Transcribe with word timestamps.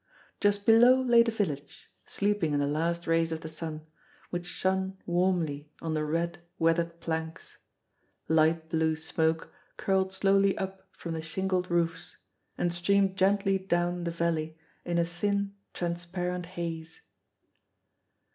Just 0.39 0.65
below 0.65 0.99
lay 0.99 1.21
the 1.21 1.29
village, 1.29 1.91
sleeping 2.07 2.53
in 2.53 2.59
the 2.59 2.65
last 2.65 3.05
rays 3.05 3.31
of 3.31 3.41
the 3.41 3.47
sun, 3.47 3.85
which 4.31 4.47
shone 4.47 4.97
warmly 5.05 5.69
on 5.79 5.93
the 5.93 6.03
red, 6.03 6.39
weathered 6.57 6.99
planks. 6.99 7.59
Light 8.27 8.67
blue 8.67 8.95
smoke 8.95 9.53
curled 9.77 10.11
slowly 10.11 10.57
up 10.57 10.87
from 10.91 11.13
the 11.13 11.21
shingled 11.21 11.69
roofs, 11.69 12.17
and 12.57 12.73
streamed 12.73 13.15
gently 13.15 13.59
down 13.59 14.03
the 14.03 14.09
valley 14.09 14.57
in 14.85 14.97
a 14.97 15.05
thin, 15.05 15.53
transparent 15.71 16.47
haze. 16.47 17.01